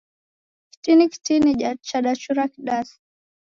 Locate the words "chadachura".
1.87-2.43